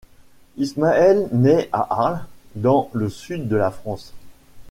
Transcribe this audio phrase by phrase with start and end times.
[0.57, 4.15] Ismaël naît à Arles, dans le sud de la France.